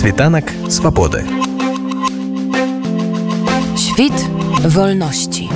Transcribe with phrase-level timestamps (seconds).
[0.00, 1.24] Світанак свабоды.
[3.76, 4.16] Świt
[4.64, 5.50] wolności.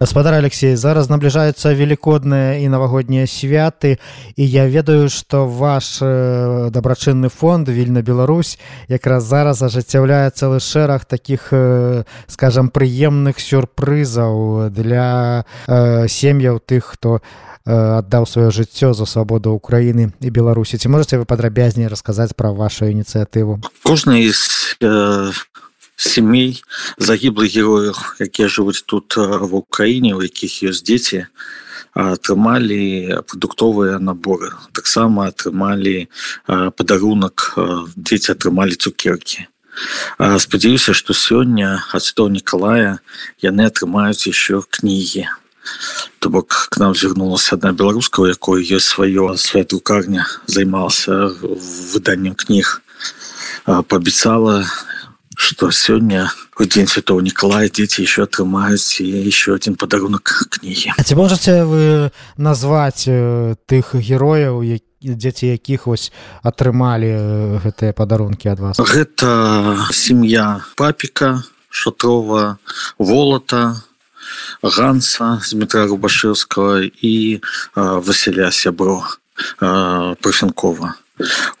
[0.00, 3.96] гаспадар Алексей зараз набліжаюцца велікодныя і навагоднія святы
[4.36, 8.58] і я ведаю што ваш э, дабрачынны фонд вільна Беларусь
[8.88, 17.20] якраз зараз ажыццяўляе цэлы шэраг таких э, скажем прыемных сюрпрызаў для э, сем'яў тых хто
[17.64, 22.86] аддаў сваё жыццё за свабоду Украіны і Беларусі ці можете вы падрабязней расказаць пра вашу
[22.92, 25.32] ініцыятыву кожны з э,
[25.96, 26.62] семей
[26.98, 31.26] загіблых герояў якія жывуць тут в Украіне у якіх ёсць дзеці
[31.94, 34.50] атрымалі прадуктовыя наборы.
[34.74, 36.10] Таксама атрымалі
[36.46, 37.54] падарунак
[37.94, 39.46] дзеці атрымалі цукеркі
[40.38, 42.98] спадзяюся што сёння ад святого Николая
[43.42, 45.26] яны атрымаюць еще кнігі
[46.18, 51.30] то бок к нам звернулася одна беларуска у якой ёсць сваё свая друкарня займалася
[51.92, 52.82] выданнем кніг.
[53.64, 54.64] Паабяцала
[55.36, 60.92] что сёння у дзень святого Николая дети еще атрымаюць еще один подарунок кнігі.
[60.96, 68.48] А ці можете вы назвать э, тых герояў які дзеці якіх вось атрымалі гэтыя падарункі
[68.48, 68.76] ад вас?
[68.78, 72.56] Гэта сем'я папіка шатрова
[72.98, 73.82] волата
[74.62, 77.40] ганса з дмітра рубашевского і
[77.74, 79.02] василя сябро
[80.20, 80.94] парфенкова.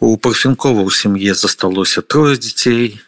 [0.00, 3.00] У парфенкова у сям'е засталося трое дзяцей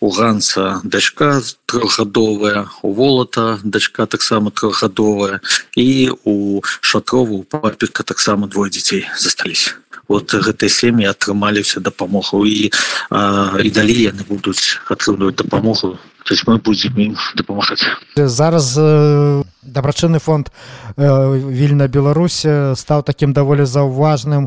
[0.00, 5.40] у ганса дачка трохгадовая у волата дачка таксама трохгадовая
[5.76, 9.74] і у шатрову папіка таксама двое дзяцей застались.
[10.08, 12.70] Вот гэтыя сем'і атрымалі все дапамогу і
[13.66, 15.98] і далей яны будуць атрымліваць дапамогу
[16.30, 17.82] то есть мы будем ім дапамагаць
[18.14, 18.78] зараз
[19.66, 20.54] дабрачынны фонд
[20.94, 22.46] вільна Беларусь
[22.78, 24.46] стаў таким даволі заўважным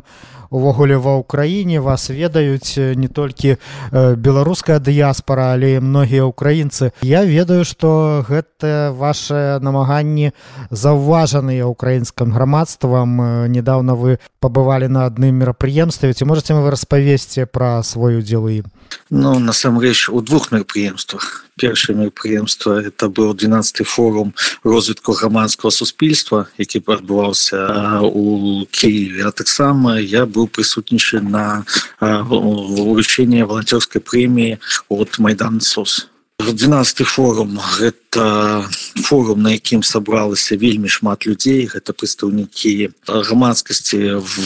[0.53, 3.57] увогуле ва ўкраіне вас ведаюць не толькі
[3.91, 10.31] беларуская дыяспора але многія украінцы я ведаю что гэта ваше намаганні
[10.69, 13.49] заўважаныя украінскім грамадствам.
[13.49, 16.13] Недавно вы пабывалі на адным мерапрыемстве.
[16.13, 18.69] Ці можете вы распавесці пра свой удзел ім?
[19.09, 21.45] Ну насамрэч у двух мерапрыемствах.
[21.58, 29.27] Першае мерапрыемства это быў 12 форум розвітку грамадскага суспільства які адбываўся у Киеве.
[29.27, 31.65] А таксама я быў прысутнічы на
[31.99, 34.59] вручение волонцёрской прэміі
[34.89, 36.08] от майдан сос.
[36.39, 38.65] 12 форум гэта
[39.05, 44.43] форум на якім сабралася вельмі шмат людзей гэта прадстаўнікі грамадскасці в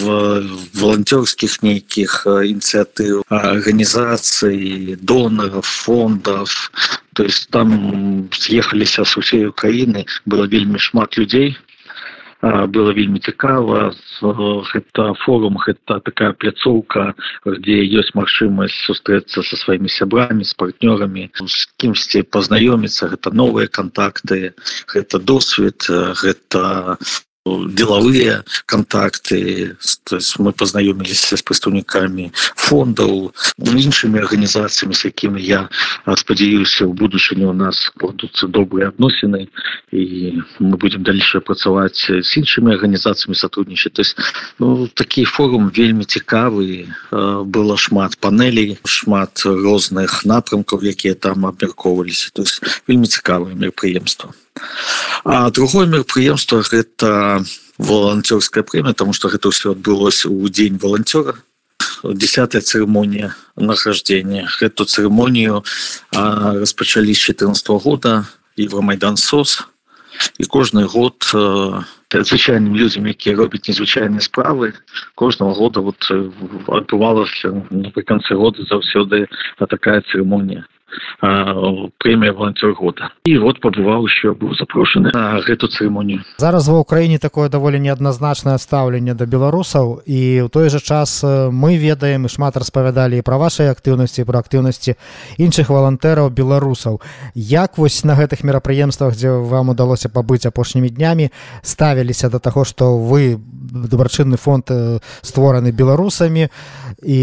[0.77, 6.71] волонцёрскіх нейкіх ініцыятыў арганізацый доноров фондов.
[7.13, 11.57] То есть там з'ехаліся с усей Украіны было вельмі шмат людзей
[12.41, 13.93] было вельмі цікава.
[14.21, 17.13] Гэта форум гэта такая пляцоўка
[17.45, 23.09] где ёсць магчымасць сустрэцца со сваімі сябрамі с партнёрамі з кімсьці пазнаёміцца.
[23.13, 24.53] Гэта новыя контакты
[24.93, 26.97] гэта досвед гэта
[27.69, 35.69] деловые контакты то есть мы познаёміліся с прадстаўнікамі фондаў іншымі арганізацыямі с якімі я
[36.15, 39.47] спадзяюся у будучыні у нас кладуцца добрыя адносіны
[39.91, 40.03] і
[40.59, 43.93] мы будем дальше працаваць с іншымі арганізацыямі сотрудничать.
[43.93, 44.17] То есть
[44.59, 52.41] ну, такі форум вельмі цікавы было шмат панелей шмат розных напрамкаў якія там абмяркоўваліся то
[52.41, 54.33] есть вельмі цікавае мерапрыемства
[55.23, 57.43] а другое мерапрыемство гэта
[57.77, 61.35] волонцёрская прэмія тому что гэта ўсё адбылося ў дзень волонтёра.
[62.03, 65.63] Десятая церемонія нахождения эту церемонію
[66.11, 68.25] распачалі с 14 -го года
[68.57, 69.67] евромайдан сос.
[70.39, 71.15] І кожны год
[72.09, 74.73] звычайным людзям якія робяць незвычайныя справы
[75.15, 75.99] кожного года вот
[76.67, 79.27] адбывалася напрыканцы года заўсёды
[79.69, 80.65] такая церемонія
[81.19, 87.19] прэмія волонтер года і вот пабываў еще быў запрошаны на гэту цырымонію зараз ва ўкраіне
[87.19, 92.57] такое даволі неадназначнае стаўленне да беларусаў і ў той жа час мы ведаем і шмат
[92.57, 94.95] распавядалі пра вашай актыўнасці пра актыўнасці
[95.37, 97.01] іншых валантэраў беларусаў
[97.35, 101.31] як вось на гэтых мерапрыемствах дзе вам удалося пабыць апошнімі днямі
[101.63, 103.35] ставіліся да таго што вы
[103.71, 104.71] дабрачынны фонд
[105.21, 106.49] створаны беларусамі?
[107.03, 107.19] І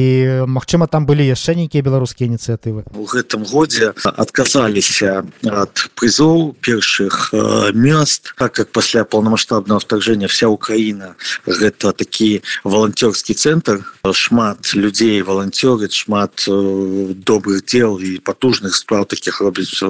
[0.46, 2.84] Мачыма там былі яшчэ нейкія беларускія ініцыятывы?
[2.94, 7.30] У гэтым годзе отказаліся от призоў першых
[7.74, 11.14] мест так как пасля полномасштабного вторжения вся Украина
[11.46, 13.80] гэта такі волонтерскі центр
[14.12, 19.82] шмат людзей волонтеры шмат добрых дел і потужных справ таких робяць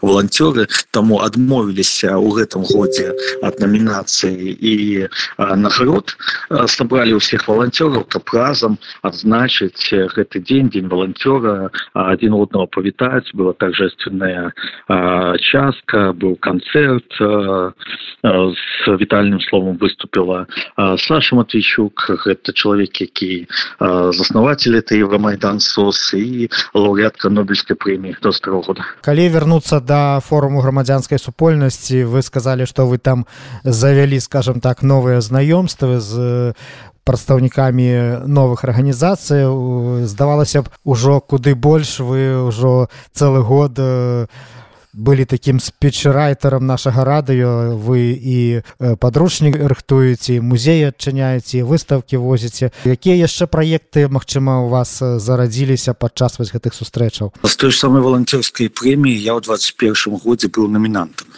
[0.00, 0.66] волонтеры.
[0.90, 5.08] Тому адмовіліся у гэтым годзе от номінацыі і
[5.38, 6.16] нагрод
[6.66, 12.66] собрали у всех волонтеров каб разам адзначыць гэты дзень дзень волонтера один одного
[13.12, 14.52] павітаць была торжественная
[14.88, 23.46] частка был концерт с вітальным словом выступила Саша Матвейчук гэта чалавек які
[23.78, 28.82] заснаватель это евромайдан сос і лаўреатка нобельской премии до старого года.
[29.02, 33.26] Калі до да форуму грамадзянской супольнасці вы сказали что вы там
[33.64, 36.54] завялі скажем так новыя знаёмствы з
[37.04, 39.46] прадстаўнікамі новых арганізацый
[40.06, 43.78] здавалася б ужо куды больш вы ўжо цэлы год
[44.92, 47.76] былі такім спічрайтарам нашага радыё.
[47.80, 48.60] Вы і
[49.00, 52.70] падручнік рыхтуеце музеі адчыняеце выставкі возіце.
[52.84, 57.32] Якія яшчэ праекты Мачыма у вас зарадзіліся падчас вось гэтых сустрэчаў?
[57.42, 61.31] З той ж самой волонцёрскай прэміі я ў 21 годзе быў намінантам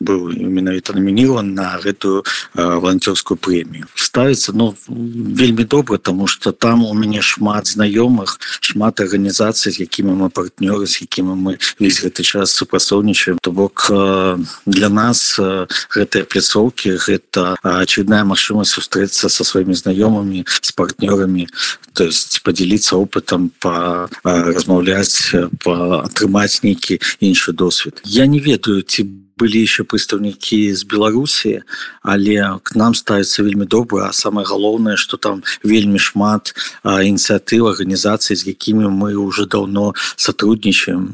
[0.00, 2.24] был менавіта намінирован на гэтую
[2.54, 4.96] э, волонтерскую премію ставится но ну,
[5.34, 10.86] вельмі добра тому что там у мяне шмат знаёмых шмат арганізацый з якімі мы партнёры
[10.86, 16.96] з якімі мы весь гэты час супрацоўнічаем то бок э, для нас э, гэтыя пляцоўки
[16.96, 21.48] гэта очередная магчымасць сустрэцца со сваімі знаёмымі с партнёрамі
[21.92, 25.32] то есть поделиться опытом по размаўляць
[25.62, 28.02] по атрымаць нейкі іншы досвед.
[28.04, 31.62] Я не ведаю ці бы былі еще прадстаўнікі з беларусі
[32.02, 36.54] але к нам ставится вельмі добра а самое галоўнае что там вельмі шмат
[36.84, 41.12] ініцыятыў арганізацый з якімі мы уже давно сотрудничаем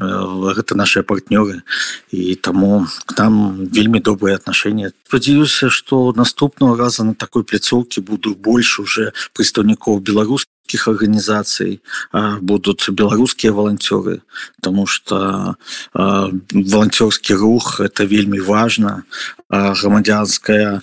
[0.55, 1.61] гэта наши партнёры.
[2.11, 4.91] І таму там вельмі добрые отношения.
[5.07, 11.81] Спадзяюся что наступного раза на такой пляцоўке буду больше уже прадстаўнікоў беларус таких организаций
[12.41, 14.21] будут белорусские волонтеры
[14.55, 15.55] потому что
[15.93, 19.03] волонтерский рух это вельмі важно
[19.49, 20.81] грамадзянская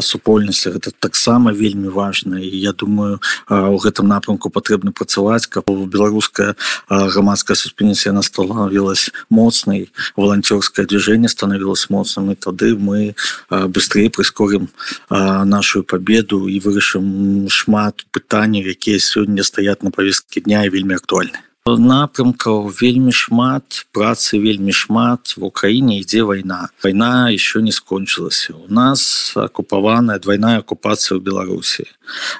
[0.00, 6.56] супольнасць это таксама вельмі важна і я думаю у гэтым напрамку патрэбна працаваць каб беларуская
[6.88, 13.14] грамадская суспільнасць яна становілась моцнай волонтерское движение становилось моцным і тады мы
[13.50, 14.68] быстрее прыскорым
[15.10, 21.42] нашу победу і вырашым шмат пытанняў якія сёння стаят на повестке дня і вельмі актуальны.
[21.68, 25.34] Напрымкаў вельмі шмат працы вельмі шмат.
[25.36, 31.84] В украіне ідзе вайна вайна еще не скончылася у нас акупаваная двойная акупацыя ў беларусі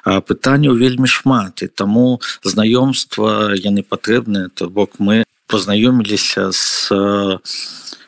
[0.06, 1.60] пытанняў вельмі шмат.
[1.60, 6.88] І таму знаёмства яны патрэбныя то бок мы познаёміліся с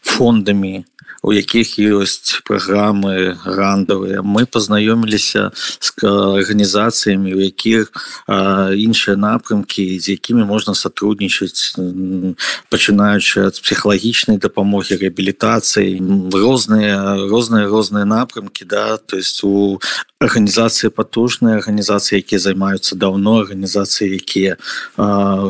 [0.00, 0.86] фондамі
[1.22, 7.92] у якіх ёсць праграмы рандавыя мы пазнаёміліся з арганізацыямі у якіх
[8.28, 11.76] іншыя напрымкі з якімі можна сотруднічаць
[12.72, 16.00] пачынаючы ад псіхалагічнай дапамогі реабілітацыі
[16.32, 19.80] розныя розныя розныя напрымкі да то есть у
[20.20, 24.60] арганізацыі потужныя арганізацыі якія займаюцца даўно арганізацыі якія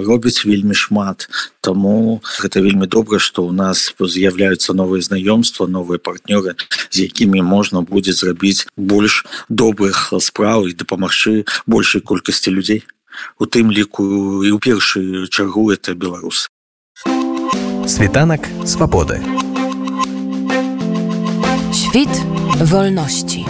[0.07, 1.27] робяць вельмі шмат.
[1.61, 6.57] Таму гэта вельмі добра што ў нас з'яўляюцца новыя знаёмства агентства новыя партнёры
[6.91, 12.85] з якімі можна будзе зрабіць больш добрых спраў і дапамагчы большай колькасці людзей
[13.39, 16.49] у тым ліку і ў першую чаргу это беларус
[17.87, 19.21] світанак свабоды.
[21.75, 22.13] Світ
[22.61, 23.47] вольнасці